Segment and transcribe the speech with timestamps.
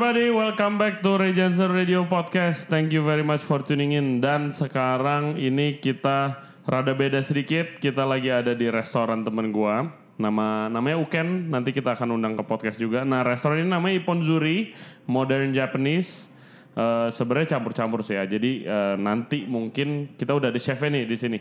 [0.00, 2.72] everybody, welcome back to Regency Radio Podcast.
[2.72, 4.24] Thank you very much for tuning in.
[4.24, 7.76] Dan sekarang ini kita rada beda sedikit.
[7.76, 9.92] Kita lagi ada di restoran temen gua.
[10.16, 11.52] Nama namanya Uken.
[11.52, 13.04] Nanti kita akan undang ke podcast juga.
[13.04, 14.72] Nah restoran ini namanya Iponzuri,
[15.04, 16.32] Modern Japanese.
[16.72, 18.24] Eh, Sebenarnya campur-campur sih ya.
[18.24, 21.38] Jadi eh, nanti mungkin kita udah ada chefnya nih di sini.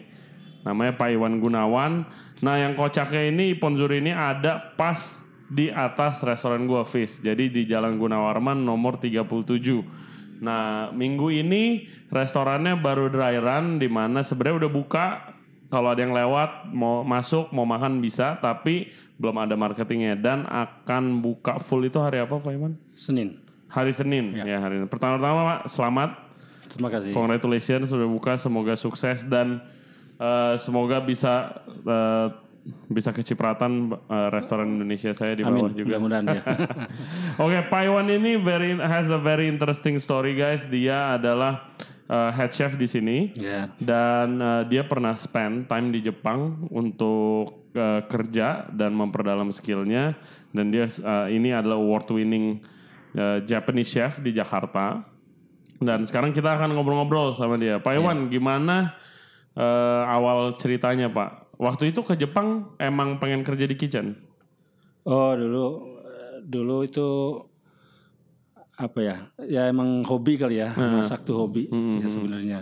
[0.67, 2.03] Namanya Pak Iwan Gunawan.
[2.43, 7.19] Nah yang kocaknya ini Iponzuri ini ada pas di atas restoran gua Fish.
[7.19, 10.39] Jadi di Jalan Gunawarman nomor 37.
[10.39, 15.05] Nah, minggu ini restorannya baru dry run di mana sebenarnya udah buka.
[15.69, 18.89] Kalau ada yang lewat mau masuk mau makan bisa, tapi
[19.21, 22.73] belum ada marketingnya dan akan buka full itu hari apa Pak Iman?
[22.97, 23.37] Senin.
[23.69, 24.89] Hari Senin ya, hari ini.
[24.89, 26.09] Pertama-tama Pak, selamat.
[26.73, 27.13] Terima kasih.
[27.13, 29.61] Congratulations sudah buka, semoga sukses dan
[30.17, 32.27] eh, semoga bisa eh,
[32.87, 35.77] bisa kecipratan eh, restoran Indonesia saya di bawah Amin.
[35.77, 35.97] juga.
[35.97, 36.43] Mudah-mudahan ya.
[37.43, 40.65] Oke, Pak Iwan ini very has a very interesting story guys.
[40.65, 41.69] Dia adalah
[42.09, 43.69] uh, head chef di sini ya.
[43.77, 50.17] dan uh, dia pernah spend time di Jepang untuk uh, kerja dan memperdalam skillnya.
[50.49, 52.61] Dan dia uh, ini adalah award winning
[53.13, 55.05] uh, Japanese chef di Jakarta.
[55.79, 57.79] Dan sekarang kita akan ngobrol-ngobrol sama dia.
[57.79, 58.99] Pak Iwan, gimana
[59.55, 61.48] uh, awal ceritanya Pak?
[61.59, 64.15] Waktu itu ke Jepang emang pengen kerja di kitchen?
[65.03, 65.99] Oh dulu
[66.47, 67.07] dulu itu
[68.79, 69.15] apa ya?
[69.43, 70.71] Ya emang hobi kali ya.
[70.71, 71.67] Masak tuh hobi
[71.99, 72.59] ya sebenarnya.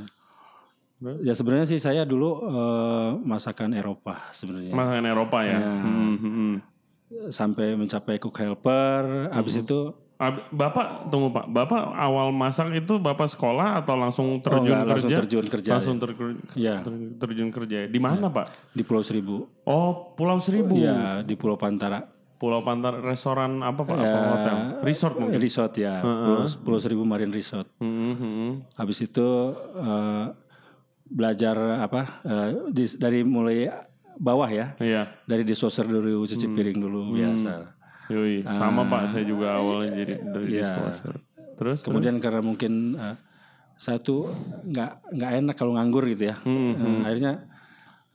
[1.22, 4.74] Ya sebenarnya sih saya dulu eh, masakan Eropa sebenarnya.
[4.74, 5.60] Masakan Eropa ya?
[5.62, 6.54] Hmm, hmm, hmm.
[7.30, 9.30] Sampai mencapai cook helper.
[9.30, 9.94] Habis itu
[10.50, 14.98] Bapak tunggu Pak, Bapak awal masak itu Bapak sekolah atau langsung oh, terjun enggak, langsung
[15.06, 15.18] kerja?
[15.22, 16.02] terjun kerja langsung ya.
[16.02, 16.18] ter-
[16.58, 17.78] Ya, ter- terjun kerja.
[17.86, 18.74] Di mana Pak?
[18.74, 19.46] di Pulau Seribu.
[19.64, 20.74] Oh Pulau Seribu.
[20.74, 22.02] Ya di Pulau Pantara.
[22.36, 23.94] Pulau Pantar restoran apa Pak?
[23.94, 24.56] Apa Ya, hotel?
[24.84, 25.38] Resort mungkin.
[25.40, 26.02] Resort ya.
[26.02, 27.66] Pulau, Pulau Seribu Marine Resort.
[27.78, 28.50] Hmm, hmm.
[28.74, 29.28] Habis itu
[29.76, 30.26] eh,
[31.04, 33.70] belajar apa eh, di- dari mulai
[34.14, 35.14] bawah ya, Iya.
[35.24, 37.77] dari dishwasher dulu, cuci piring dulu biasa.
[38.08, 38.44] Yoi.
[38.48, 40.64] Sama Pak, saya juga awalnya jadi dari Iya.
[40.64, 41.16] dishwasher.
[41.58, 41.80] Terus?
[41.82, 43.16] Kemudian karena mungkin eh,
[43.76, 44.30] satu
[44.64, 47.46] nggak nggak enak kalau nganggur gitu ya, Eh, akhirnya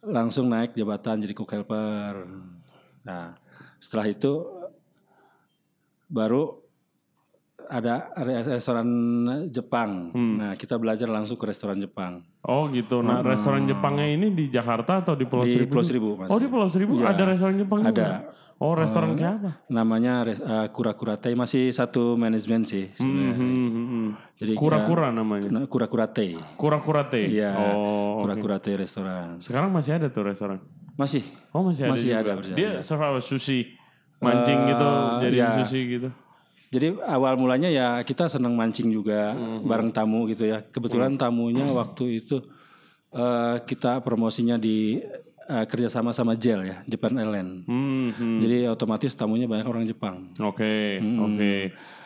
[0.02, 2.26] langsung naik jabatan jadi cook helper.
[3.02, 3.34] Nah
[3.78, 4.42] setelah itu
[6.06, 6.60] baru
[7.62, 8.10] ada
[8.50, 8.88] restoran
[9.48, 10.10] Jepang.
[10.12, 12.20] Nah kita belajar langsung ke restoran Jepang.
[12.42, 13.00] Oh gitu.
[13.00, 15.70] Nah restoran Jepangnya ini di Jakarta atau di Pulau Di Seribu?
[15.72, 16.28] Pulau Seribu, Mas.
[16.28, 17.88] Oh di Pulau Seribu ada restoran Jepang Ada.
[17.88, 18.06] juga?
[18.58, 19.50] Oh restoran kayak apa?
[19.68, 22.92] Namanya eh, Kura-Kura Tei masih satu manajemen sih.
[22.98, 24.08] Hmm, hmm, hmm.
[24.38, 25.64] Jadi Kura-kura namanya.
[25.66, 26.36] Kura-Kura Tei.
[26.58, 27.26] Kura-kura teh.
[27.32, 27.54] Iya.
[27.56, 28.22] Oh.
[28.22, 29.38] Kura-Kura Tei restoran.
[29.38, 30.58] Sekarang masih ada tuh restoran.
[30.94, 31.24] Masih.
[31.50, 31.92] Oh masih ada.
[31.96, 33.20] Masih ada, Dia serve apa?
[33.24, 33.74] Sushi,
[34.20, 34.88] mancing gitu,
[35.24, 35.48] jadi ya.
[35.56, 36.08] sushi gitu.
[36.72, 39.64] Jadi awal mulanya ya kita senang mancing juga Hmm.
[39.68, 40.64] bareng tamu gitu ya.
[40.64, 42.40] Kebetulan tamunya waktu itu
[43.12, 44.96] eh, kita promosinya di
[45.52, 47.64] eh, kerjasama sama Jel ya, Japan Airlines.
[47.64, 48.38] Hmm, hmm.
[48.40, 50.32] Jadi otomatis tamunya banyak orang Jepang.
[50.38, 51.54] Oke, oke.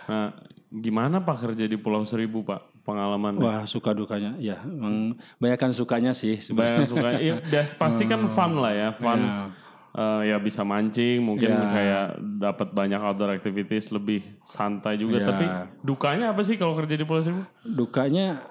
[0.07, 0.35] Nah,
[0.69, 2.83] gimana Pak kerja di Pulau Seribu Pak?
[2.83, 3.35] Pengalaman.
[3.37, 4.63] Wah suka dukanya, ya.
[4.63, 6.87] Emang banyakkan sukanya sih sebenarnya.
[6.87, 7.09] suka.
[7.17, 9.19] Iya, bias- pasti kan fun lah ya, fun.
[9.19, 9.51] Ya.
[9.91, 11.67] Eh, ya bisa mancing, mungkin Ya.
[11.67, 12.07] kayak
[12.39, 15.19] dapat banyak outdoor activities, lebih santai juga.
[15.19, 15.27] Ya.
[15.27, 15.45] Tapi
[15.81, 17.43] dukanya apa sih kalau kerja di Pulau Seribu?
[17.65, 18.45] Dukanya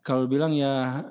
[0.00, 1.02] kalau bilang ya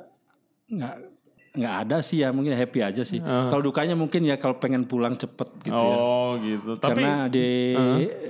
[0.65, 1.10] nggak
[1.51, 3.19] nggak ada sih ya mungkin happy aja sih.
[3.19, 5.95] Kalau dukanya mungkin ya kalau pengen pulang cepet gitu ya.
[5.99, 6.79] oh gitu.
[6.79, 7.75] Tapi Karena di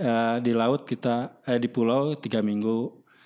[0.02, 2.78] eh, di laut kita eh di pulau tiga minggu,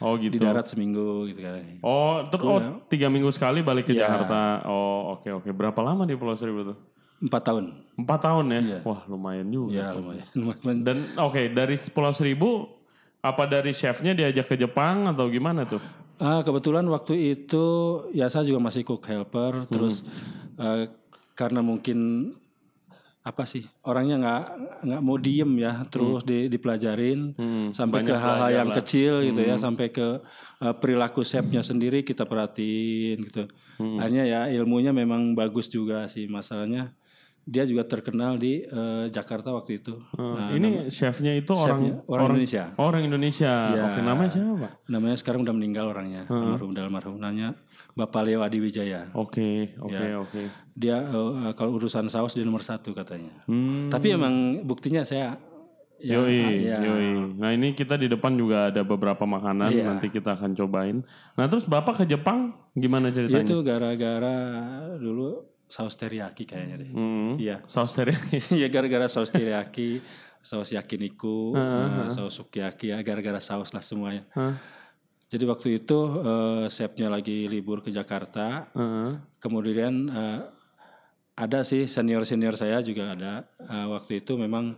[0.04, 0.44] oh di gitu.
[0.44, 1.64] darat seminggu gitu kan.
[1.80, 2.60] Oh, terus oh,
[2.92, 4.04] tiga minggu sekali balik ke Iya.
[4.04, 4.68] Jakarta.
[4.68, 5.50] Oh, oke oke.
[5.56, 6.78] Berapa lama di Pulau Seribu tuh?
[7.24, 7.72] Empat tahun.
[7.96, 8.60] Empat tahun ya?
[8.84, 9.80] Wah, lumayan juga.
[9.80, 10.28] Ya lumayan.
[10.36, 10.78] lumayan.
[10.84, 12.68] Dan oke, dari Pulau Seribu,
[13.24, 15.80] apa dari chefnya diajak ke Jepang atau gimana tuh?
[16.20, 17.66] Ah kebetulan waktu itu
[18.16, 19.68] ya saya juga masih cook helper.
[19.68, 20.02] Terus
[20.60, 20.88] eh,
[21.36, 22.32] karena mungkin
[23.26, 24.44] apa sih orangnya nggak
[24.86, 27.34] nggak mau diem ya terus di, dipelajarin
[27.74, 30.22] sampai ke hal-hal yang kecil gitu ya sampai ke
[30.62, 33.50] eh, perilaku chefnya sendiri kita perhatiin gitu.
[33.98, 36.94] Akhirnya ya ilmunya memang bagus juga sih masalahnya
[37.46, 42.26] dia juga terkenal di eh, Jakarta waktu itu Nah, ini chefnya itu chefnya orang orang
[42.34, 43.54] Indonesia orang Indonesia.
[43.70, 43.84] Ya.
[43.86, 44.70] Oke, namanya siapa?
[44.86, 47.54] namanya sekarang udah meninggal orangnya almarhum udah almarhum namanya
[47.94, 50.18] Bapak Leo Adi Wijaya Oke, oke, Ya.
[50.18, 50.42] oke.
[50.74, 53.88] dia eh, kalau urusan saus dia nomor satu katanya Hmm.
[53.88, 55.38] tapi emang buktinya saya
[55.96, 57.40] ya, Yoi, ya, yoi.
[57.40, 59.86] Nah ini kita di depan juga ada beberapa makanan Iya.
[59.88, 61.06] nanti kita akan cobain.
[61.34, 63.46] Nah terus bapak ke Jepang gimana ceritanya?
[63.46, 64.38] itu gara-gara
[64.98, 67.36] dulu saus teriyaki kayaknya deh Hmm.
[67.38, 68.38] iya Saus teriyaki.
[68.62, 70.00] ya gara-gara saus teriyaki
[70.40, 74.30] saus yakiniku, eh, saus sukiyaki ya gara-gara saus lah semuanya.
[74.38, 74.54] Hah?
[75.26, 79.18] Jadi waktu itu eh, chefnya lagi libur ke Jakarta, Heeh.
[79.42, 80.40] kemudian eh,
[81.36, 84.78] ada sih senior senior saya juga ada Eh, waktu itu memang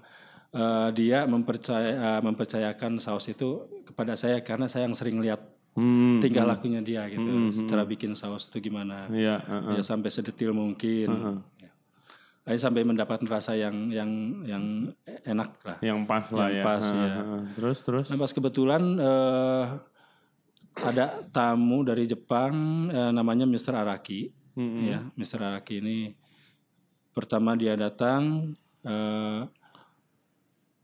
[0.55, 5.46] eh, dia mempercaya eh, mempercayakan saus itu kepada saya karena saya yang sering lihat
[5.77, 6.17] Hmm.
[6.17, 7.21] tingkah lakunya dia gitu
[7.69, 9.77] cara bikin saus itu gimana Iya, heeh.
[9.77, 11.05] ya sampai sedetil mungkin
[11.57, 11.69] Ya.
[12.43, 14.09] Saya sampai mendapat rasa yang yang
[14.41, 14.63] yang
[15.21, 16.63] enak lah Yang pas lah Yang ya.
[16.63, 17.21] pas, Heeh, ya.
[17.53, 18.05] Terus terus.
[18.07, 19.65] Nah pas kebetulan eh,
[20.79, 22.53] ada tamu dari Jepang
[22.87, 23.75] eh, namanya Mr.
[23.75, 24.31] Araki.
[24.55, 24.81] Mm-mm.
[24.81, 25.43] Ya, Mr.
[25.43, 26.15] Araki ini
[27.11, 29.39] pertama dia datang eh,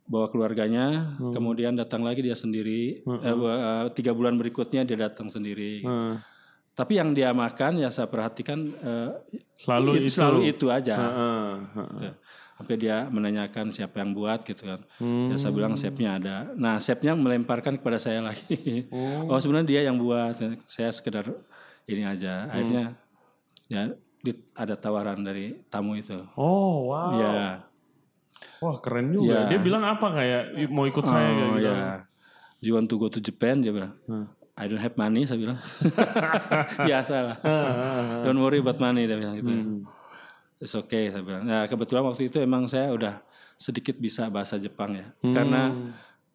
[0.03, 3.01] bawa keluarganya, kemudian datang lagi dia sendiri.
[3.01, 5.79] Eh, ba- eh, tiga bulan berikutnya dia datang sendiri.
[5.81, 6.13] Heeh.
[6.73, 9.09] Tapi yang dia makan ya saya perhatikan eh,
[9.55, 10.13] Selalu itu, itu.
[10.13, 10.95] selalu itu aja.
[10.97, 11.89] Heeh, heeh.
[11.93, 12.09] Gitu.
[12.53, 14.81] Sampai dia menanyakan siapa yang buat gitu kan.
[14.97, 15.29] Hmm.
[15.29, 16.35] Ya saya bilang chefnya ada.
[16.53, 18.85] Nah chefnya melemparkan kepada saya lagi.
[19.25, 20.37] Oh, sebenarnya dia yang buat.
[20.65, 21.29] Saya sekedar
[21.85, 22.49] ini aja.
[22.49, 22.93] Akhirnya
[23.65, 23.89] ya
[24.19, 26.15] di- ada tawaran dari tamu itu.
[26.35, 27.11] Oh, wow.
[27.15, 27.47] Ya.
[28.59, 29.45] Wah, keren juga.
[29.45, 29.49] Iya.
[29.49, 31.67] Dia bilang apa kayak "Ih, mau ikut saya kayak Oh gitu.
[31.67, 31.77] ya.
[32.59, 33.59] You want to go to Japan?
[33.59, 33.93] Dia bilang.
[34.05, 34.27] Hmm.
[34.53, 35.25] I don't have money.
[35.25, 35.59] Saya bilang.
[36.87, 37.37] Biasa lah.
[38.21, 39.03] don't worry about money.
[39.03, 39.51] Dia bilang gitu.
[39.51, 39.83] Hmm.
[40.57, 41.09] It's okay.
[41.09, 41.43] Saya bilang.
[41.43, 43.19] Nah kebetulan waktu itu emang saya udah
[43.53, 45.07] sedikit bisa bahasa Jepang ya.
[45.25, 45.73] Karena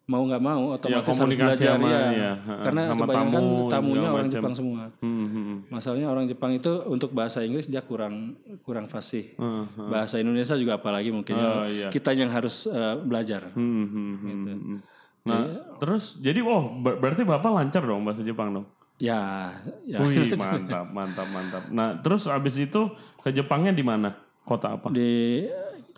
[0.09, 1.21] mau nggak mau otomatis harus Hmm.
[1.21, 2.01] komunikasi belajar sama- ya.
[2.09, 4.33] iya, Karena sama kebanyakan tamu, tamunya orang macam.
[4.33, 4.81] Jepang semua.
[4.99, 9.31] Hmm, hmm, Masalahnya orang Jepang itu untuk bahasa Inggris dia kurang kurang fasih.
[9.35, 9.45] hmm.
[9.69, 9.87] Heeh.
[9.87, 11.49] Bahasa Indonesia juga apalagi mungkin ya.
[11.63, 11.87] Iya.
[11.89, 13.53] kita yang harus eh, belajar.
[13.53, 14.49] Hmm, hmm, hmm, Gitu.
[14.49, 14.79] hmm.
[15.21, 15.41] Nah,
[15.77, 18.65] terus jadi oh ber- berarti Bapak lancar dong bahasa Jepang dong.
[18.97, 19.53] Ya,
[19.85, 20.01] ya.
[20.01, 21.63] Wih, mantap, mantap, mantap.
[21.69, 22.89] Nah, terus abis itu
[23.19, 24.11] ke Jepangnya di mana?
[24.41, 24.89] Kota apa?
[24.89, 25.45] di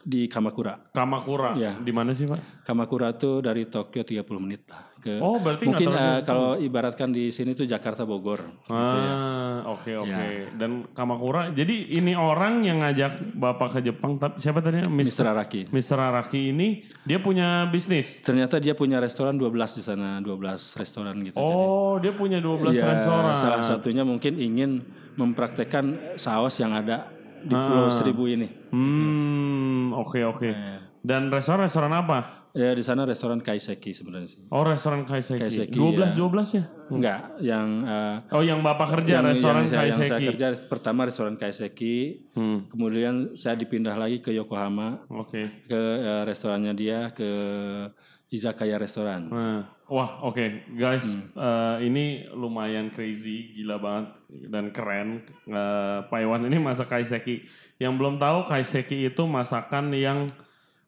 [0.01, 0.91] di Kamakura.
[0.93, 1.53] Kamakura.
[1.57, 1.77] Iya.
[1.77, 2.65] Di mana sih, Pak?
[2.65, 7.33] Kamakura tuh dari Tokyo 30 menit lah ke Oh, berarti mungkin eh, kalau ibaratkan di
[7.33, 8.45] sini tuh Jakarta Bogor.
[8.69, 10.13] Ah, oke oke.
[10.13, 10.53] Ya.
[10.53, 11.49] Dan Kamakura.
[11.49, 14.85] Jadi ini orang yang ngajak Bapak ke Jepang, tapi siapa tadi?
[14.85, 15.25] Mr.
[15.33, 15.73] Araki.
[15.73, 15.97] Mr.
[15.97, 18.21] Araki ini dia punya bisnis.
[18.21, 21.35] Ternyata dia punya restoran 12 di sana, 12 restoran gitu.
[21.41, 23.33] Oh, dia punya 12 Ya, restoran.
[23.33, 24.85] Salah satunya mungkin ingin
[25.17, 27.09] mempraktekkan saus yang ada
[27.41, 28.47] di Pulau Seribu ini.
[28.71, 30.47] Hmm, oke oke.
[30.47, 30.77] Iya.
[31.01, 32.19] Dan restoran-restoran apa?
[32.51, 34.41] Ya di sana restoran Kaiseki sebenarnya sih.
[34.47, 35.39] Oh, restoran Kaiseki.
[35.39, 36.63] Kaiseki, 12 12 ya?
[36.89, 40.27] Enggak, yang eh, Oh, yang Bapak kerja yang, restoran yang, saya, yang saya Kaiseki.
[40.27, 41.95] kerja pertama restoran Kaiseki,
[42.31, 45.63] Hmm, kemudian saya dipindah lagi ke Yokohama oke.
[45.63, 47.29] ke eh, restorannya dia ke
[48.31, 49.27] izakaya restoran.
[49.27, 50.39] Nah, wah, oke,
[50.71, 51.35] guys, Hmm.
[51.35, 54.07] eh, ini lumayan crazy, gila banget
[54.47, 55.27] dan keren.
[55.43, 57.43] Eh, Pak Iwan ini masak kaiseki.
[57.75, 60.31] Yang belum tahu kaiseki itu masakan yang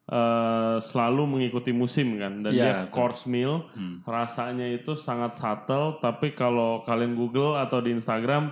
[0.04, 3.72] eh, selalu mengikuti musim kan, dan Iya, dia course meal.
[3.72, 4.04] Hmm.
[4.04, 8.52] Rasanya itu sangat subtle, tapi kalau kalian Google atau di Instagram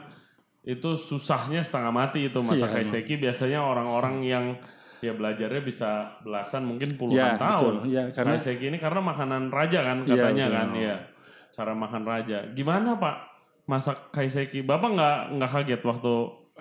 [0.64, 3.20] itu susahnya setengah mati itu masak Iya, kaiseki.
[3.20, 4.46] Biasanya orang-orang yang
[5.02, 5.90] ya belajarnya bisa
[6.22, 7.74] belasan mungkin Ya, puluhan tahun.
[7.82, 7.90] betul.
[7.90, 10.58] Ya, karena Kaiseki ini karena makanan raja kan Iya, katanya betul.
[10.58, 10.96] kan, iya.
[11.52, 12.38] Cara makan raja.
[12.54, 13.16] Gimana Pak
[13.66, 14.62] masak kaiseki?
[14.62, 16.14] Bapak nggak nggak kaget waktu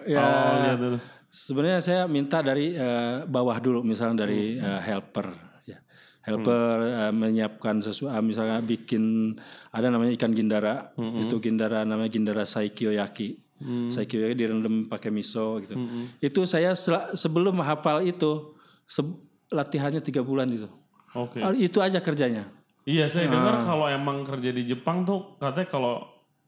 [0.08, 0.24] Ya.
[0.58, 0.98] lihat itu?
[1.30, 4.66] Sebenarnya saya minta dari eh, bawah dulu, misalnya dari Hmm.
[4.66, 5.26] eh, helper,
[5.64, 5.78] ya.
[6.22, 9.36] helper eh, menyiapkan sesuatu, misalnya bikin
[9.68, 11.22] ada namanya ikan gindara, Hmm.
[11.22, 15.74] itu gindara namanya gindara saikyoyaki, saikyoyaki direndam pakai miso gitu.
[15.74, 16.08] Hmm.
[16.18, 16.72] Itu saya
[17.12, 19.04] sebelum hafal itu se-
[19.48, 20.68] latihannya tiga bulan itu,
[21.12, 21.38] Oke.
[21.38, 22.48] Ah, itu aja kerjanya.
[22.82, 23.30] Iya saya Ah.
[23.30, 25.94] dengar kalau emang kerja di Jepang tuh katanya kalau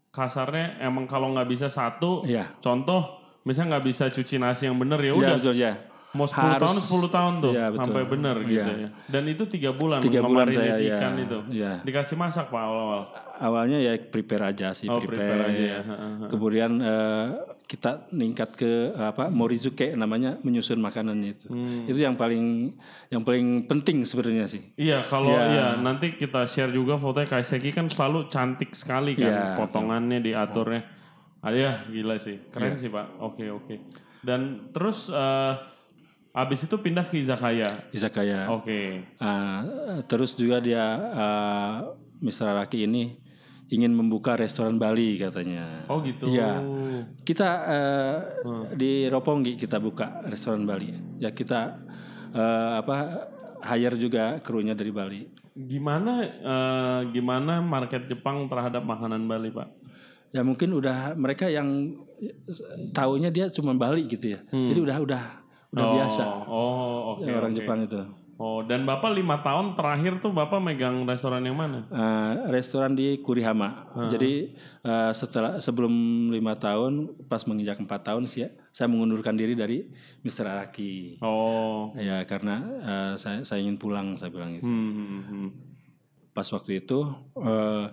[0.09, 2.57] kasarnya emang kalau nggak bisa satu, Iya.
[2.59, 5.73] contoh misalnya nggak bisa cuci nasi yang bener ya Iya udah betul ya.
[6.13, 7.85] Mau 10 tahun 10 tahun tuh Iya, betul.
[7.89, 8.85] sampai bener gitu Iya.
[8.85, 8.89] ya.
[9.09, 10.97] Dan itu tiga bulan Tiga bulan saya, iya.
[10.97, 11.39] ikan itu.
[11.49, 11.73] Iya.
[11.81, 13.03] Dikasih masak Pak awal-awal.
[13.43, 15.81] Awalnya ya prepare aja sih, Oh, prepare aja ya.
[16.29, 17.27] Kemudian eh,
[17.65, 21.47] kita ningkat ke apa morizuke namanya menyusun makanannya itu.
[21.49, 21.89] Hmm.
[21.89, 22.77] Itu yang paling
[23.09, 24.63] yang paling penting sebenarnya sih.
[24.77, 25.45] Iya, kalau Iya.
[25.49, 30.85] iya nanti kita share juga fotonya Kaiseki kan selalu cantik sekali kan Iya, potongannya diaturnya.
[31.41, 32.37] Ah ya, gila sih.
[32.39, 32.53] Iya.
[32.53, 33.19] Keren sih, Pak.
[33.19, 33.75] Oke, oke.
[34.23, 35.72] Dan terus eh,
[36.33, 37.89] abis itu pindah ke izakaya.
[37.93, 38.49] Izakaya.
[38.49, 39.05] Oke.
[39.21, 39.63] Ah,
[40.09, 40.81] terus juga dia
[41.13, 42.57] ah, Mr.
[42.57, 43.21] Araki ini
[43.69, 45.85] ingin membuka restoran Bali katanya.
[45.89, 46.29] Oh gitu.
[46.29, 46.61] Iya.
[47.25, 48.65] Kita eh, Hmm.
[48.77, 50.93] di Roponggi kita buka restoran Bali.
[51.21, 51.81] Ya kita
[52.33, 53.29] eh, apa
[53.65, 55.21] hire juga krunya dari Bali.
[55.53, 59.69] Gimana eh, gimana market Jepang terhadap makanan Bali, Pak?
[60.33, 61.93] Ya mungkin udah mereka yang
[62.97, 64.41] taunya dia cuma Bali gitu ya.
[64.49, 65.23] Jadi udah udah
[65.73, 65.83] udah.
[65.83, 67.25] Oh, biasa Oh, oke.
[67.25, 67.59] ya, orang oke.
[67.59, 68.01] Jepang itu.
[68.43, 71.87] Oh, dan Bapak lima tahun terakhir tuh Bapak megang restoran yang mana?
[71.87, 73.87] Eh, restoran di Kurihama.
[74.11, 74.51] Jadi
[74.83, 75.93] eh, setelah sebelum
[76.35, 79.87] lima tahun, pas menginjak empat tahun sih, saya mengundurkan diri dari
[80.27, 80.49] Mr.
[80.49, 81.23] Araki.
[81.23, 81.95] Oh.
[81.95, 84.67] Ya karena eh, saya, saya ingin pulang, saya bilang gitu.
[84.67, 85.49] Hmm, hmm, hmm.
[86.35, 86.99] Pas waktu itu
[87.39, 87.87] eh,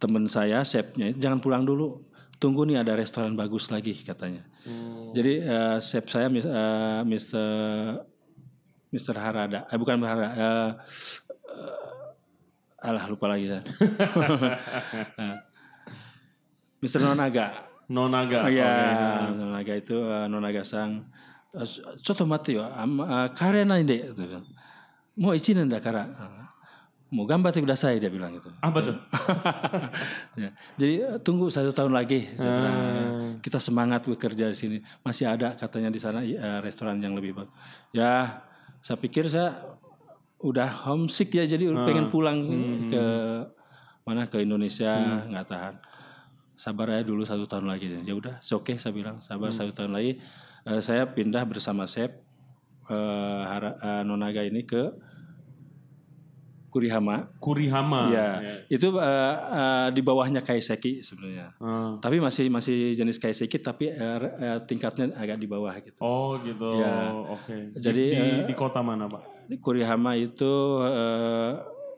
[0.00, 2.08] teman saya, chefnya, jangan pulang dulu.
[2.40, 4.40] Tunggu nih ada restoran bagus lagi katanya.
[4.64, 5.12] Hmm.
[5.12, 7.46] Jadi eh, chef saya eh, Mr.
[8.90, 9.14] Mr.
[9.20, 10.70] Harada, eh bukan Harada, eh,
[11.52, 13.60] eh, alah lupa lagi saya.
[16.80, 17.00] Mr.
[17.04, 17.68] Nonaga.
[17.92, 18.46] Nonaga.
[18.46, 18.72] Oh ya,
[19.28, 19.36] oke.
[19.36, 21.04] Nonaga itu eh, Nonaga sang.
[22.00, 23.04] Coto mate yo, am-
[23.36, 24.16] kare nai de.
[24.16, 24.42] gitu kan.
[25.20, 26.08] Mau ichinen da kara.
[27.10, 28.50] Mau gambar kudasai dia bilang gitu.
[28.58, 28.96] Apa tuh?
[30.40, 30.54] Ya.
[30.78, 32.30] Jadi eh, tunggu satu tahun lagi.
[32.32, 32.76] saya bilang.
[32.76, 33.30] Ah.
[33.36, 34.76] Kita semangat bekerja di sini.
[35.02, 37.50] Masih ada katanya di sana eh, restoran yang lebih bagus.
[37.90, 38.40] Ya,
[38.78, 39.58] saya pikir saya
[40.40, 41.82] udah homesick ya, jadi Ah.
[41.82, 42.88] pengen pulang Hmm.
[42.88, 43.04] ke
[44.00, 44.94] mana ke Indonesia
[45.26, 45.74] nggak tahan.
[46.54, 47.90] Sabar aja dulu satu tahun lagi.
[48.02, 49.58] Ya udah, oke saya bilang sabar Hmm.
[49.58, 50.22] satu tahun lagi.
[50.62, 52.22] Eh, saya pindah bersama Sep
[52.86, 54.90] Hara- eh, Nonaga ini ke
[56.70, 57.26] Kurihama.
[57.36, 58.02] Kurihama.
[58.08, 58.28] Ya,
[58.66, 61.50] itu eh, eh, di bawahnya Kaiseki sebenarnya.
[61.58, 61.98] Ah.
[61.98, 65.98] Tapi masih masih jenis Kaiseki tapi re- eh, tingkatnya agak di bawah gitu.
[65.98, 66.78] Oh gitu.
[66.78, 67.10] Ya.
[67.10, 67.74] Oke.
[67.74, 69.50] Di- Jadi, di, eh, di kota mana Pak?
[69.50, 71.52] Di Kurihama itu eh,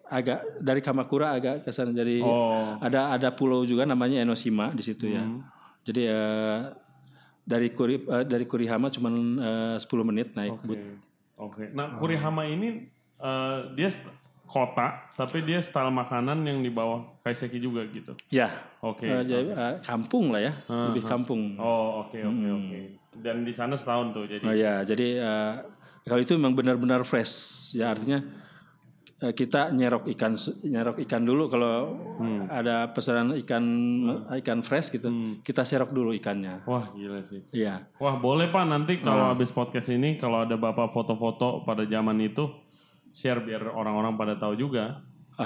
[0.09, 2.76] agak dari Kamakura agak ke sana jadi Oh.
[2.81, 5.21] ada ada pulau juga namanya Enoshima di situ ya.
[5.21, 5.45] Hmm.
[5.85, 6.61] Jadi eh,
[7.43, 10.64] dari Kuri eh, dari Kurihama cuma 10 menit naik Oke.
[10.64, 10.81] boat.
[11.37, 11.64] Oke.
[11.73, 12.88] Nah, Kurihama ini
[13.19, 14.09] eh, dia st-
[14.53, 18.13] kota, tapi dia style makanan yang di bawah Kaiseki juga gitu.
[18.29, 19.09] Ya, Oke.
[19.09, 21.57] eh, jadi, eh, kampung lah ya, lebih kampung.
[21.57, 22.79] Oh, oke oke oke.
[23.17, 24.45] Dan di sana setahun tuh jadi.
[24.45, 25.53] Oh ya, jadi eh,
[26.05, 27.33] kalau itu memang benar-benar fresh,
[27.73, 28.21] ya artinya
[29.19, 31.95] eh, kita nyerok ikan nyerok ikan dulu kalau
[32.49, 33.65] ada pesanan ikan
[34.37, 35.09] ikan fresh gitu,
[35.41, 36.67] kita serok dulu ikannya.
[36.67, 37.41] Wah, gila sih.
[37.51, 37.87] Iya.
[37.97, 39.33] Wah, boleh Pak nanti kalau Ah.
[39.33, 42.51] habis podcast ini kalau ada Bapak foto-foto pada zaman itu
[43.12, 45.00] share biar orang-orang pada tahu juga.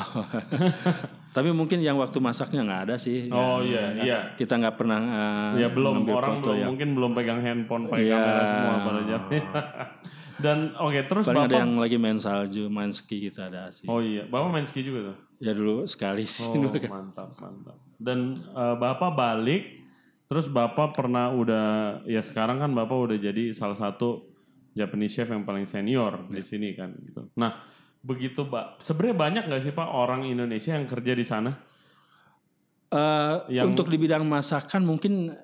[1.36, 3.28] Tapi mungkin yang waktu masaknya nggak ada sih.
[3.28, 4.18] Oh Ya, iya, iya.
[4.34, 4.98] Kita nggak pernah
[5.54, 6.66] eh, Ya belum orang belum ya.
[6.66, 8.16] mungkin belum pegang handphone, pakai Iya.
[8.16, 9.30] kamera semua pada zaman.
[10.44, 13.84] Dan oke, terus Paling Bapak ada yang lagi main salju, main ski kita ada sih.
[13.86, 15.16] Oh iya, Bapak main ski juga tuh.
[15.38, 16.44] Ya dulu sekali sih.
[16.48, 17.76] Oh, mantap, mantap.
[17.96, 19.76] Dan eh, Bapak balik
[20.26, 21.66] terus Bapak pernah udah
[22.04, 24.24] ya sekarang kan Bapak udah jadi salah satu
[24.76, 27.32] Japanese chef yang paling senior di sini kan gitu.
[27.34, 27.64] Nah,
[28.04, 31.50] begitu Pak, sebenarnya banyak nggak sih Pak orang Indonesia yang kerja di sana?
[32.86, 35.34] Eh, Yang- Untuk di bidang masakan mungkin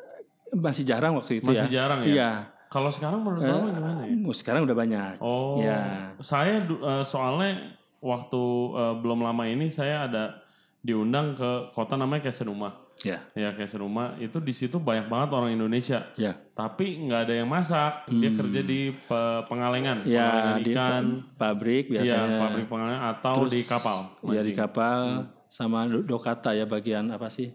[0.53, 1.89] masih jarang waktu itu Masih ya.
[1.89, 2.13] jarang ya?
[2.13, 2.31] Iya.
[2.69, 4.15] Kalau sekarang menurut Bapak gimana ya?
[4.17, 5.17] Uh, Sekarang udah banyak.
[5.21, 6.13] Oh, Ya.
[6.21, 8.43] saya eh, soalnya waktu
[8.77, 10.41] eh, belum lama ini saya ada
[10.81, 12.82] diundang ke kota namanya Kesenuma.
[13.01, 13.19] Ya.
[13.33, 16.13] Ya Kesenuma itu di situ banyak banget orang Indonesia.
[16.15, 16.39] Ya.
[16.53, 18.07] Tapi nggak ada yang masak.
[18.07, 20.09] Dia kerja di pe- pengalengan, Hmm.
[20.09, 22.39] Ya pengalengan di ikan, pabrik iya biasanya.
[22.39, 23.99] pabrik pengalengan atau di kapal.
[24.29, 25.27] Ya di kapal Hmm.
[25.47, 27.51] sama do- dokata ya bagian apa sih?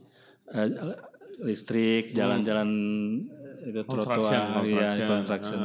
[0.47, 0.67] Eh,
[1.39, 2.69] listrik, jalan-jalan
[3.63, 3.87] itu Hmm.
[3.87, 5.59] Construction, trotoar, ya, construction.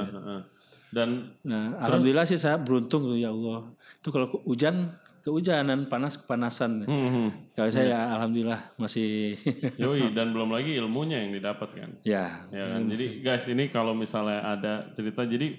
[0.89, 1.09] Dan
[1.43, 3.73] Nah, alhamdulillah sih saya beruntung tuh ya Allah.
[3.97, 6.83] Itu kalau hujan kehujanan, panas kepanasan.
[6.83, 7.29] hmm, hmm.
[7.55, 9.39] Kalau saya ya alhamdulillah masih
[9.83, 11.91] yoi dan belum lagi ilmunya yang didapat kan.
[12.03, 12.47] ya.
[12.51, 12.91] Ya kan?
[12.91, 15.55] Jadi guys ini kalau misalnya ada cerita jadi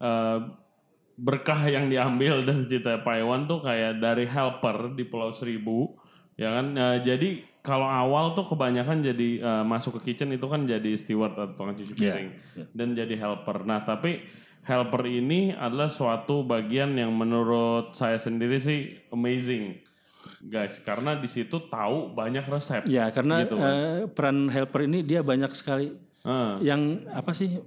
[0.00, 0.38] eh,
[1.20, 5.92] berkah yang diambil dari cerita Pak Iwan tuh kayak dari helper di Pulau Seribu
[6.40, 6.72] ya kan.
[6.72, 7.30] Eh, jadi
[7.62, 11.76] kalau awal tuh kebanyakan jadi eh, masuk ke kitchen itu kan jadi steward atau tukang
[11.76, 12.28] cuci Iya, piring
[12.72, 13.68] dan jadi helper.
[13.68, 19.82] Nah tapi helper ini adalah suatu bagian yang menurut saya sendiri sih amazing
[20.40, 22.82] guys karena di situ tahu banyak resep.
[22.86, 23.66] Ya, karena Gitu kan.
[23.66, 25.90] eh, peran helper ini dia banyak sekali
[26.22, 26.52] Eh.
[26.62, 27.58] yang apa sih?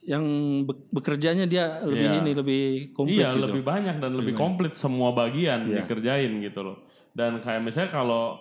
[0.00, 0.24] Yang
[0.64, 2.18] be- bekerjanya dia lebih Iya.
[2.18, 3.44] ini lebih komplit Iya gitu.
[3.46, 5.84] lebih banyak dan lebih komplit semua bagian Iya.
[5.84, 6.76] dikerjain gitu loh.
[7.12, 8.40] Dan kayak misalnya kalau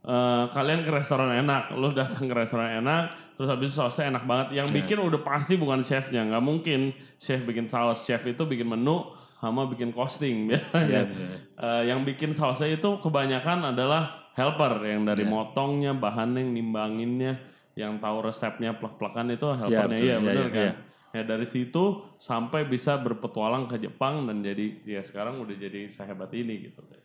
[0.00, 4.48] eh, kalian ke restoran enak, lo datang ke restoran enak, terus habis sausnya enak banget.
[4.56, 4.76] Yang Iya.
[4.78, 6.80] bikin udah pasti bukan chefnya, nggak mungkin
[7.14, 9.04] chef bikin saus, chef itu bikin menu
[9.38, 10.58] sama bikin costing Iya,
[11.06, 11.38] biasanya.
[11.54, 15.30] Eh, yang bikin sausnya itu kebanyakan adalah helper yang dari Iya.
[15.30, 17.32] motongnya, bahannya, yang nimbanginnya,
[17.74, 20.02] yang tahu resepnya plek-plekan itu helpernya betul.
[20.04, 20.62] iya Iya, bener iya, kan.
[20.62, 20.74] iya.
[21.08, 21.84] Ya dari situ
[22.16, 27.00] sampai bisa berpetualang ke Jepang dan jadi ya sekarang udah jadi sehebat ini gitu guys.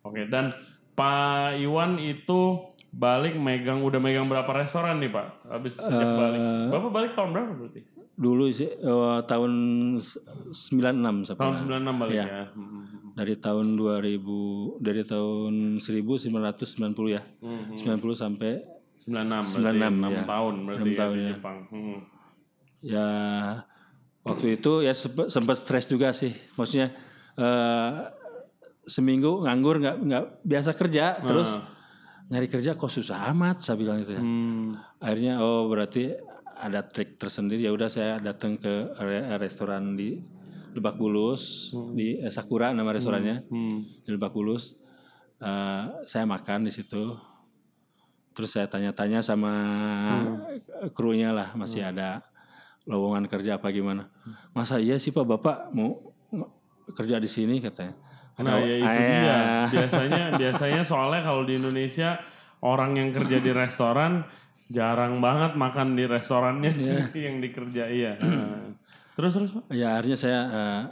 [0.00, 0.56] Oke dan
[0.94, 2.40] Pak Iwan itu
[2.88, 5.26] balik megang udah megang berapa restoran nih Pak?
[5.48, 6.40] Habis sejak Eh, balik.
[6.70, 7.80] Bapak balik tahun berapa berarti?
[8.14, 9.52] dulu sih eh, tahun
[9.98, 10.22] s-
[10.70, 11.82] 96 saya Tahun pernah.
[11.82, 12.24] 96 balik Iya.
[12.24, 12.44] ya.
[12.48, 12.82] Hmm.
[13.14, 14.38] dari tahun 2000
[14.78, 16.30] dari tahun 1990
[17.08, 17.22] ya.
[17.40, 17.74] Hmm.
[17.74, 18.62] 90 sampai
[19.00, 20.22] 96 berarti 96, 6 ya.
[20.24, 21.30] tahun berarti Enam ya tahun, di ya.
[21.30, 21.56] Jepang.
[21.68, 21.98] Hmm.
[22.80, 23.08] ya
[24.22, 24.92] waktu itu ya
[25.26, 26.30] sempat stres juga sih.
[26.54, 26.94] Maksudnya
[27.34, 27.90] eh,
[28.84, 31.56] seminggu nganggur nggak nggak biasa kerja terus
[32.24, 34.20] nyari kerja kok susah amat saya bilang itu ya.
[34.20, 34.80] Hmm.
[34.96, 36.12] Akhirnya oh berarti
[36.54, 40.16] ada trik tersendiri ya udah saya datang ke re- restoran di
[40.72, 43.84] Lebak Bulus di eh, Sakura nama restorannya Hmm.
[44.00, 44.72] di Lebak Bulus.
[45.38, 47.12] Eh, saya makan di situ.
[48.32, 49.52] Terus saya tanya-tanya sama
[50.90, 52.24] krunya lah masih ada
[52.82, 54.10] lowongan kerja apa gimana.
[54.50, 56.14] Masa iya sih Pak Bapak mau
[56.90, 57.94] kerja di sini katanya.
[58.42, 59.22] Nah, ya itu dia.
[59.22, 59.40] ya.
[59.70, 62.18] Biasanya biasanya soalnya kalau di Indonesia
[62.64, 64.26] orang yang kerja di restoran
[64.66, 68.12] jarang banget makan di restorannya sendiri yang dikerja iya.
[69.14, 69.70] Terus terus Pak?
[69.70, 70.82] Ya akhirnya saya eh,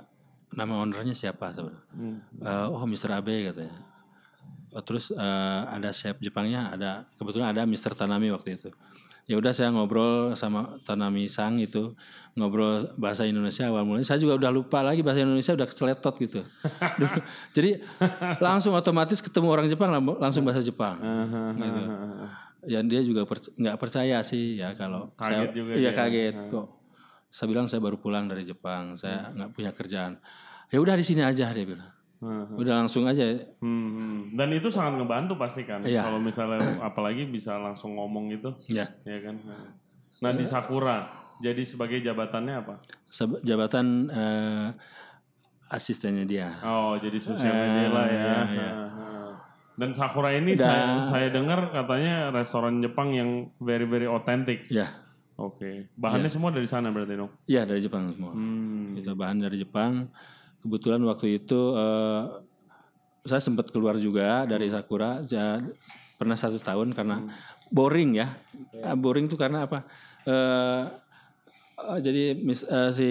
[0.54, 1.82] nama ownernya siapa sebenarnya?
[1.90, 2.18] Hmm.
[2.38, 3.18] Eh, oh Mr.
[3.18, 3.76] Abe katanya.
[4.72, 7.98] Oh, terus eh, ada chef Jepangnya, ada kebetulan ada Mr.
[7.98, 8.70] Tanami waktu itu.
[9.32, 11.96] Ya udah saya ngobrol sama Tanami Sang itu
[12.36, 14.04] ngobrol bahasa Indonesia awal mulanya.
[14.04, 16.44] Saya juga udah lupa lagi bahasa Indonesia udah keceletot gitu.
[17.56, 17.80] Jadi
[18.38, 21.00] langsung otomatis ketemu orang Jepang lang- langsung bahasa Jepang.
[21.56, 21.82] Gitu.
[22.62, 26.66] Ya dia juga per- nggak percaya sih ya kalau Kaget saya, juga Iya kaget kok.
[27.32, 30.20] Saya bilang saya baru pulang dari Jepang, saya nggak punya kerjaan.
[30.68, 31.88] Ya udah di sini aja dia bilang.
[32.22, 32.54] Hmm.
[32.54, 33.26] Udah langsung aja.
[33.58, 34.30] Hmm.
[34.30, 35.82] Dan itu sangat ngebantu pasti kan.
[35.82, 36.06] Iya.
[36.06, 38.86] Kalau misalnya apalagi bisa langsung ngomong gitu, Ya.
[39.02, 39.34] ya kan.
[40.22, 41.02] Nah di Sakura
[41.38, 42.78] jadi sebagai jabatannya apa?
[43.42, 44.68] Jabatan eh,
[45.68, 46.48] asistennya dia.
[46.62, 48.14] Oh jadi sosial Eh, media lah ya.
[48.14, 48.70] iya, iya.
[49.72, 54.68] Dan Sakura ini saya saya dengar katanya restoran Jepang yang very very authentic.
[54.68, 54.94] Ya,
[55.34, 57.32] Oke, bahannya semua dari sana berarti dong.
[57.46, 58.30] iya dari Jepang semua.
[58.30, 58.94] Hmm.
[58.94, 60.06] Kita bahan dari Jepang.
[60.62, 62.22] Kebetulan waktu itu eh,
[63.24, 65.22] saya sempat keluar juga dari Sakura.
[65.22, 65.62] Saya
[66.14, 67.18] pernah satu tahun karena
[67.68, 68.30] boring ya.
[68.80, 69.82] Ah, Boring tuh karena apa?
[70.22, 70.82] Eh,
[71.82, 73.10] eh, jadi mis- eh, si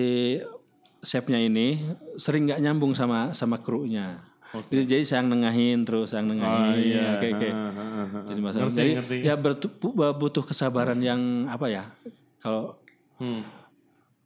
[1.02, 1.82] chefnya ini
[2.16, 4.22] sering nggak nyambung sama sama krunya.
[4.52, 6.76] Jadi, jadi saya nengahin terus, yang nengahin.
[6.78, 7.08] iya.
[7.18, 8.20] kayak- kayak- Ha, ha, ha.
[8.28, 8.64] Jadi masalah.
[8.66, 9.18] Ngerti, Jadi ngerti.
[9.24, 9.36] ya
[10.14, 11.84] butuh kesabaran yang apa ya?
[12.38, 12.76] Kalau
[13.16, 13.44] Hmm.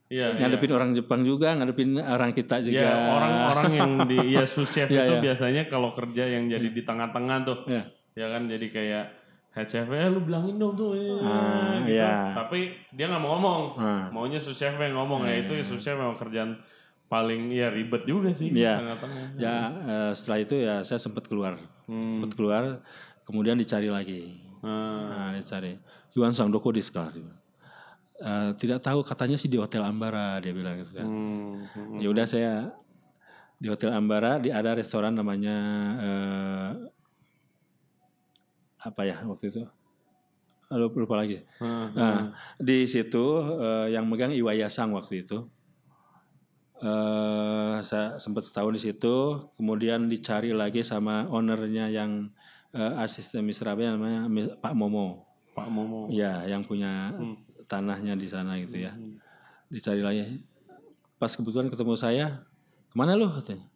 [0.06, 0.38] Iya, iya.
[0.38, 2.78] ngadepin orang Jepang juga, ngadepin orang kita juga.
[2.78, 5.22] Ya orang-orang yang di ya sous chef Iya, itu iya.
[5.22, 7.82] biasanya kalau kerja yang jadi di tengah-tengah tuh, Ya.
[8.14, 9.04] ya kan jadi kayak
[9.50, 11.98] head chef eh lu bilangin dong tuh eh, Ah, gitu.
[11.98, 12.30] iya.
[12.32, 14.04] Tapi dia nggak mau ngomong, Ah.
[14.10, 16.60] maunya sous chef yang ngomong ya itu ya sous chef memang kerjaan
[17.06, 18.78] paling ya ribet juga sih di Iya.
[18.78, 19.26] tengah-tengah.
[19.38, 21.58] Ya eh, setelah itu ya saya sempat keluar,
[21.90, 22.22] Hmm.
[22.22, 22.62] sempat keluar,
[23.24, 24.38] kemudian dicari lagi.
[24.62, 25.30] Ah.
[25.30, 25.82] Nah, dicari.
[26.14, 26.82] Yuan Sangdoko di
[28.16, 31.04] Eh, tidak tahu katanya sih di Hotel Ambara dia bilang gitu kan.
[31.04, 31.68] Hmm.
[31.68, 32.00] hmm.
[32.00, 32.52] Ya udah saya
[33.60, 35.56] di Hotel Ambara di ada restoran namanya
[36.00, 36.70] eh,
[38.80, 39.62] apa ya waktu itu
[40.72, 41.44] lupa, lupa lagi.
[41.60, 41.92] Ah.
[41.92, 42.18] Nah
[42.56, 43.24] di situ
[43.60, 45.44] eh, yang megang Iwaya Sang waktu itu.
[46.76, 52.28] eh saya sempat setahun di situ, kemudian dicari lagi sama ownernya yang
[52.76, 55.24] eh, asisten Misrabe namanya Mis- Pak Momo.
[55.56, 56.12] Pak Momo.
[56.12, 57.16] Ya, yang punya
[57.66, 58.94] tanahnya di sana gitu ya.
[59.66, 60.40] Dicari lagi.
[61.16, 62.26] Pas kebetulan ketemu saya,
[62.86, 63.66] ke mana lu katanya?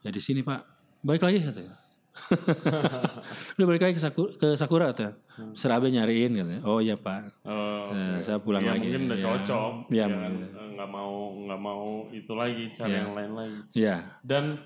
[0.00, 0.64] Ya di sini pak.
[1.00, 1.74] Balik lagi katanya.
[3.56, 5.14] Udah balik lagi ke Sakura, ke Sakura katanya.
[5.54, 6.62] Serabe nyariin katanya.
[6.66, 7.32] Oh iya pak.
[7.46, 8.22] Oh, Eh, oke.
[8.22, 8.86] saya pulang Ya, lagi.
[8.86, 9.24] mungkin udah Ya.
[9.24, 9.72] cocok.
[9.88, 10.32] Ya, ya kan?
[10.36, 12.98] Eh, nggak mau nggak mau itu lagi cari Ya.
[13.02, 13.58] yang lain lagi.
[13.72, 13.96] Ya.
[14.20, 14.60] Dan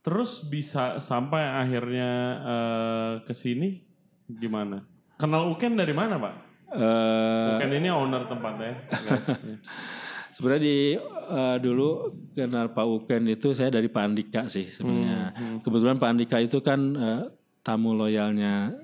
[0.00, 2.10] terus bisa sampai akhirnya
[2.42, 3.82] eh, ke sini
[4.26, 4.82] gimana?
[5.16, 6.34] Kenal Uken dari mana, Pak?
[6.74, 9.26] Eh, Uken ini owner tempatnya, guys.
[9.30, 9.56] Ya.
[10.36, 15.32] Sebenarnya di eh, dulu kenal Pak Uken itu saya dari Pak Andika sih sebenarnya.
[15.32, 17.22] Hmm, Kebetulan Pak Andika itu kan eh,
[17.64, 18.76] tamu loyalnya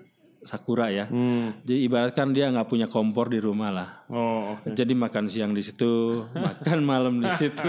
[0.43, 1.07] Sakura ya.
[1.07, 1.55] Hmm.
[1.63, 3.89] Jadi ibaratkan dia nggak punya kompor di rumah lah.
[4.07, 4.75] Oh, oke.
[4.75, 7.63] Jadi makan siang di situ, makan malam di situ.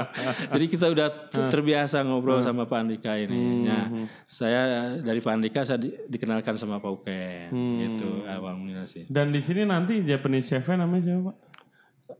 [0.54, 3.66] Jadi kita udah t- terbiasa ngobrol sama Pak Andika ini.
[3.66, 3.84] Nah,
[4.24, 4.62] saya
[4.96, 7.48] dari Pak Andika saya di- dikenalkan sama Pak Uken
[7.82, 9.04] gitu awalnya sih.
[9.06, 11.36] Dan di sini nanti Japanese chef-nya namanya siapa, Pak?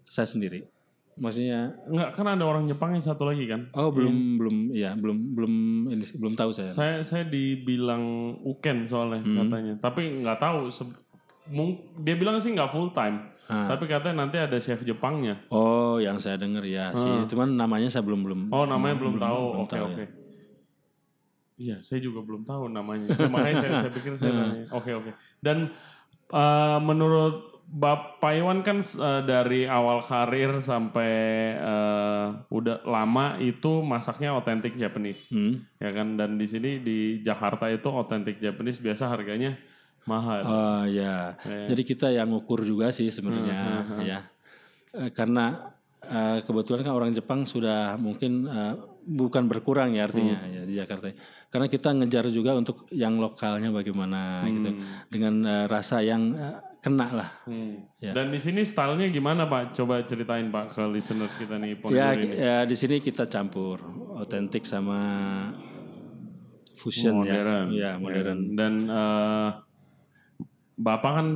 [0.05, 0.74] Saya sendiri.
[1.15, 3.71] Maksudnya Enggak, kan ada orang Jepang yang satu lagi kan?
[3.79, 5.53] oh belum belum ya belum belum
[5.95, 6.71] ini belum tahu saya.
[6.75, 9.75] Saya saya dibilang Uken soalnya katanya.
[9.79, 10.67] Tapi nggak tahu.
[12.03, 13.31] dia bilang sih nggak full time.
[13.47, 13.69] Ah.
[13.71, 15.39] Tapi katanya nanti ada chef Jepangnya.
[15.53, 17.29] Oh, yang saya dengar ya sih.
[17.31, 18.41] Cuman namanya saya belum belum.
[18.51, 19.43] Oh namanya belum, tahu.
[19.55, 20.01] belum Oke tahu oke.
[20.03, 20.09] ya.
[21.55, 23.07] Iya saya juga belum tahu namanya.
[23.31, 24.67] Makanya saya, saya pikir saya nanya.
[24.75, 25.15] Oke oke.
[25.39, 25.71] Dan
[26.33, 31.13] eh, menurut Bapak Iwan kan eh, dari awal karir sampai
[31.59, 35.27] eh, udah lama itu masaknya otentik Japanese.
[35.33, 35.65] Hmm.
[35.83, 39.59] Ya kan dan di sini di Jakarta itu otentik Japanese biasa harganya
[40.05, 40.41] mahal.
[40.45, 44.21] Oh ya, jadi kita yang ngukur juga sih sebenarnya ya,
[44.95, 45.75] Eh, karena
[46.07, 48.75] eh, kebetulan kan orang Jepang sudah mungkin eh,
[49.05, 51.11] bukan berkurang ya artinya ya di Jakarta.
[51.51, 54.71] Karena kita ngejar juga untuk yang lokalnya bagaimana gitu,
[55.11, 57.31] dengan eh, rasa yang eh, kena lah.
[57.49, 57.89] Hmm.
[57.97, 58.13] Ya.
[58.13, 59.73] Dan di sini stylenya gimana Pak?
[59.73, 62.37] Coba ceritain Pak ke listeners kita nih Ya, ini.
[62.37, 63.81] ya di sini kita campur
[64.15, 65.01] otentik sama
[66.77, 67.73] fusion Modern.
[67.73, 68.53] ya, ya modern.
[68.53, 69.49] Dan eh,
[70.75, 71.27] Bapak kan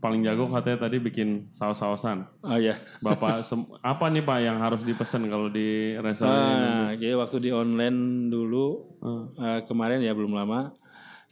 [0.00, 2.24] paling jago katanya tadi bikin saus-sausan.
[2.40, 2.80] Oh ya.
[2.98, 3.44] Bapak
[3.84, 6.66] apa nih Pak yang harus dipesan kalau di restoran ini?
[6.66, 9.32] Ah, jadi waktu di online dulu Hmm.
[9.34, 10.76] eh, kemarin ya belum lama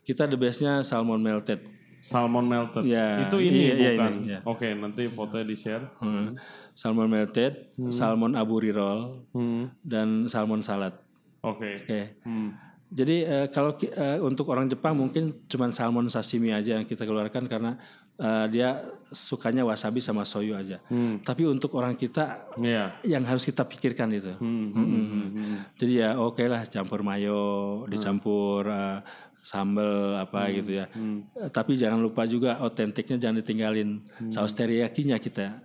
[0.01, 1.61] kita the bestnya salmon melted.
[2.01, 2.85] Salmon melted.
[2.85, 4.13] Ya, itu ini iya, iya, bukan.
[4.15, 4.39] ini, iya.
[4.45, 5.85] Oke, nanti fotonya di-share.
[5.99, 6.39] Hmm.
[6.73, 9.75] Salmon melted, salmon aburi roll, Hmm.
[9.83, 10.95] dan salmon salad.
[11.43, 11.83] Oke.
[11.83, 12.23] Oke.
[12.23, 12.55] Hmm.
[12.89, 17.45] Jadi eh, kalau eh, untuk orang Jepang mungkin cuma salmon sashimi aja yang kita keluarkan
[17.45, 17.77] karena
[18.17, 18.81] eh, dia
[19.13, 20.81] sukanya wasabi sama soyu aja.
[20.89, 21.21] Hmm.
[21.21, 22.97] Tapi untuk orang kita Iya.
[23.05, 24.33] yang harus kita pikirkan itu.
[24.41, 24.73] Hmm.
[24.73, 24.89] Hmm.
[24.89, 25.29] Hmm.
[25.37, 25.57] Hmm.
[25.77, 29.05] Jadi ya oke lah campur mayo, dicampur eh,
[29.45, 30.89] sambal apa gitu ya.
[30.93, 31.29] Hmm.
[31.53, 34.01] Tapi jangan lupa juga otentiknya jangan ditinggalin.
[34.33, 35.65] Saus teriyakinya kita.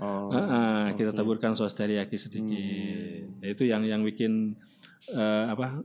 [0.00, 0.32] Oh.
[0.32, 3.28] Heeh, kita taburkan saus teriyaki sedikit.
[3.44, 4.56] Ya, itu yang yang bikin
[5.12, 5.84] eh, apa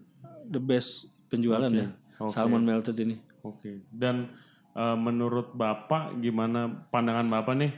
[0.49, 1.89] the best penjualan ya.
[2.21, 2.31] Oke.
[2.31, 3.19] Salmon melted ini.
[3.43, 3.83] Oke.
[3.91, 4.31] Dan
[4.73, 7.71] eh, menurut Bapak gimana pandangan Bapak nih?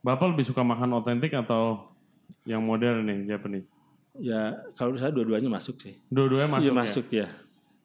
[0.00, 1.92] Bapak lebih suka makan otentik atau
[2.48, 3.76] yang modern nih Japanese?
[4.16, 5.98] Ya kalau saya dua-duanya masuk sih.
[6.08, 6.80] Dua-duanya masuk Iya ya?
[6.80, 7.28] masuk ya.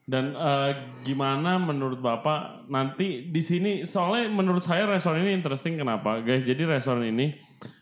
[0.06, 6.22] Dan eh, gimana menurut Bapak nanti di sini soalnya menurut saya restoran ini interesting kenapa
[6.22, 6.46] guys?
[6.46, 7.34] Jadi restoran ini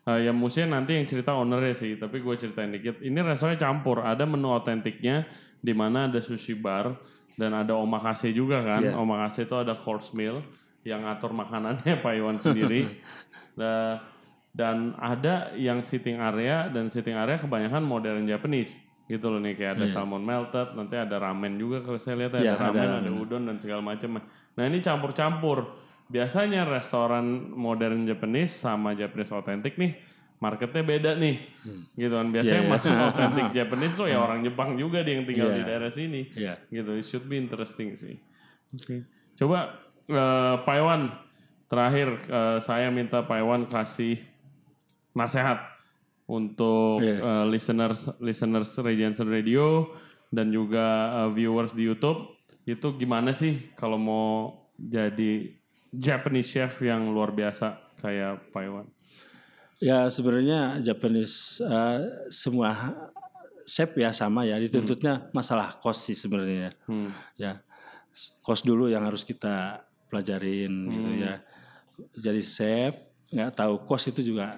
[0.07, 3.03] eh, ya mestinya nanti yang cerita ownernya sih, tapi gue ceritain dikit.
[3.03, 5.27] Ini restorannya campur, ada menu otentiknya
[5.63, 6.91] di mana ada sushi bar
[7.39, 8.83] dan ada omakase juga kan.
[8.83, 8.99] Iya.
[8.99, 10.43] Omakase itu ada course meal
[10.83, 12.99] yang ngatur makanannya Pak Iwan sendiri.
[13.55, 14.03] Nah,
[14.53, 18.77] dan ada yang sitting area dan sitting area kebanyakan modern Japanese
[19.09, 22.55] gitu loh nih kayak ada salmon melted nanti ada ramen juga kalau saya lihat Iya,
[22.55, 24.23] ada ramen ada ada, udon dan segala macam
[24.55, 25.75] nah ini campur-campur
[26.07, 29.91] biasanya restoran modern Japanese sama Japanese otentik nih
[30.43, 31.39] marketnya beda nih
[31.95, 32.73] gitu kan biasanya Iya, iya.
[32.75, 35.55] masuk otentik Japanese tuh ya orang Jepang juga dia yang tinggal Iya.
[35.55, 36.53] di daerah sini Iya.
[36.67, 38.19] gitu it should be interesting sih
[38.75, 38.95] oke
[39.33, 41.01] coba eh, Pak Iwan
[41.65, 44.19] terakhir eh, saya minta Pak Iwan kasih
[45.13, 45.63] nasihat
[46.25, 47.17] untuk Iya.
[47.19, 49.95] eh, listeners listeners Regency Radio
[50.27, 50.85] dan juga
[51.23, 54.27] eh, viewers di YouTube itu gimana sih kalau mau
[54.75, 55.51] jadi
[55.89, 58.87] Japanese chef yang luar biasa kayak Pak Iwan?
[59.83, 61.99] Ya sebenarnya Japanese eh,
[62.31, 62.71] semua
[63.67, 66.71] chef ya sama ya dituntutnya masalah kos sih sebenarnya.
[66.87, 67.11] Hmm.
[67.35, 67.59] Ya
[68.39, 71.33] kos dulu yang harus kita pelajarin gitu ya.
[72.15, 72.95] Jadi chef
[73.27, 74.55] nggak tahu kos itu juga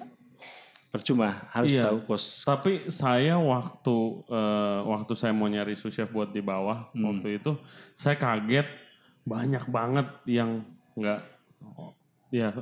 [0.86, 1.90] percuma harus Iya.
[1.90, 2.46] tahu kos.
[2.46, 3.96] Tapi saya waktu
[4.30, 7.58] eh, waktu saya mau nyari sous chef buat di bawah waktu itu
[7.98, 8.68] saya kaget
[9.26, 10.62] banyak banget yang
[10.94, 11.18] nggak
[12.30, 12.54] ya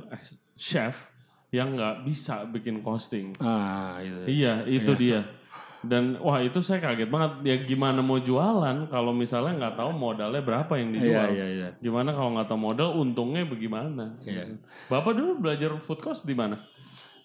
[0.57, 1.13] chef
[1.53, 3.35] yang nggak bisa bikin costing.
[3.41, 4.41] Ah itu.
[4.41, 5.25] Iya itu dia.
[5.85, 7.31] Dan wah itu saya kaget banget.
[7.45, 11.27] Ya gimana mau jualan kalau misalnya nggak tahu modalnya berapa yang Iya dijual.
[11.29, 11.69] iya iya.
[11.77, 14.17] Gimana kalau nggak tahu modal untungnya bagaimana?
[14.25, 14.57] Iya.
[14.89, 16.57] Bapak dulu belajar food cost di mana?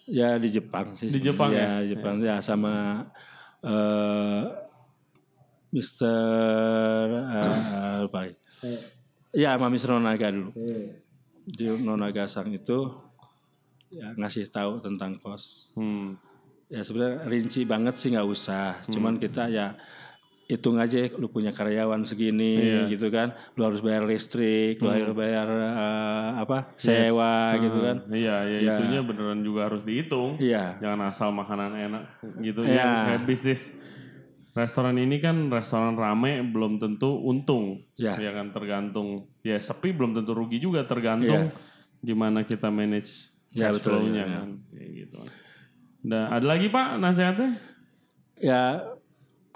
[0.05, 1.09] Ya di Jepang sih.
[1.09, 1.17] Di.
[1.17, 1.57] Jepang ya?
[1.57, 1.69] ya?
[1.81, 3.05] di Jepang ya sama
[3.65, 4.43] eh
[5.71, 8.19] Mister eh, apa
[9.33, 9.55] ya?
[9.55, 10.51] Sama Mister Nonaga dulu.
[11.47, 12.91] Di Nonaga Sang itu
[13.91, 15.75] ya ngasih tahu tentang kos.
[15.75, 16.15] Hmm.
[16.71, 18.79] Ya sebenarnya rinci banget sih nggak usah.
[18.87, 19.75] Cuman kita ya
[20.47, 22.81] hitung aja lu punya karyawan segini Iya.
[22.91, 23.35] gitu kan.
[23.55, 26.71] Lu harus bayar listrik, lu harus bayar eh, apa?
[26.75, 27.97] sewa gitu kan.
[28.11, 28.73] Iya, ya, Ya.
[28.75, 30.39] itunya beneran juga harus dihitung.
[30.39, 30.79] Iya.
[30.79, 32.03] Jangan asal makanan enak
[32.39, 32.63] gitu.
[32.63, 32.79] Iya.
[32.83, 33.61] Yang kayak bisnis
[34.51, 37.87] restoran ini kan restoran rame belum tentu untung.
[37.95, 38.19] Iya.
[38.19, 39.31] Ya kan tergantung.
[39.43, 41.51] Ya sepi belum tentu rugi juga tergantung
[42.01, 44.48] gimana kita manage Iya, cash betul, flow-nya iya, kan.
[44.72, 45.18] Kayak gitu.
[46.06, 47.50] Dan ada lagi Pak nasihatnya?
[48.36, 48.62] Ya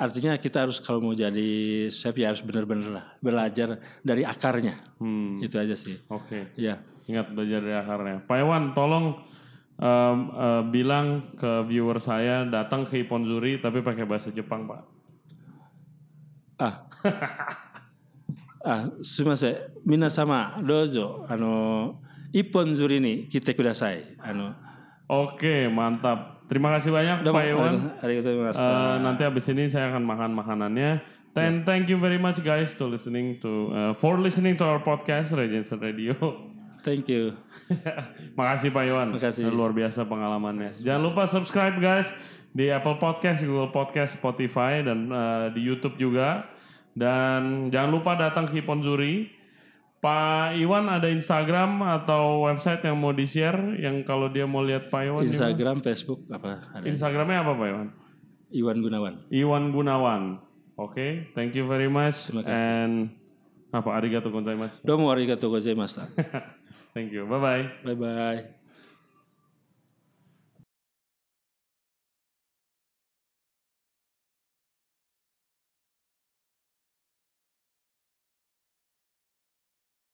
[0.00, 1.50] artinya kita harus kalau mau jadi
[1.92, 4.80] chef ya harus benar-benar lah belajar dari akarnya.
[4.96, 6.00] Hmm, Itu aja sih.
[6.08, 6.56] oke.
[6.56, 6.80] Ya.
[7.04, 8.16] Ingat belajar dari akarnya.
[8.24, 9.20] Pak Iwan, tolong
[9.76, 14.82] em, eh, bilang ke viewer saya datang ke Iponzuri tapi pakai bahasa Jepang, Pak.
[16.60, 16.74] Ah.
[18.64, 19.56] ah, すみません。
[19.86, 22.00] 皆様どうぞあの
[22.35, 24.19] Ipon Zurini kita kudasai.
[24.19, 24.51] Anu.
[25.07, 26.43] Oke, mantap.
[26.51, 27.73] Terima kasih banyak Domo, Pak Iwan.
[28.03, 28.59] gozaimasu.
[28.61, 31.01] Eh, nanti habis ini saya akan makan makanannya.
[31.35, 35.35] Then thank you very much guys to listening to uh, for listening to our podcast
[35.35, 36.15] Regency Radio.
[36.85, 37.33] Thank you.
[38.39, 39.07] Makasih Pak Iwan.
[39.17, 39.49] Makasih.
[39.49, 40.75] Luar biasa pengalamannya.
[40.79, 42.13] Jangan lupa subscribe guys
[42.55, 46.45] di Apple Podcast, Google Podcast, Spotify dan uh, di YouTube juga.
[46.95, 49.27] Dan jangan lupa datang ke Hipon Zuri.
[50.03, 55.01] Pak Iwan ada Instagram atau website yang mau di-share yang kalau dia mau lihat Pak
[55.01, 55.33] Iwan di?
[55.33, 56.85] Instagram, Facebook apa ada?
[56.85, 57.87] Instagramnya apa Pak Iwan?
[58.53, 59.13] Iwan Gunawan.
[59.33, 60.23] Iwan Gunawan.
[60.75, 62.29] Oke, thank you very much.
[62.29, 62.59] Terima kasih.
[62.59, 62.95] And
[63.71, 64.83] apa arigatou gozaimasu.
[64.83, 66.03] Domo arigatou gozaimasu.
[66.95, 67.27] thank you.
[67.27, 67.65] Bye bye.
[67.83, 68.64] Bye bye.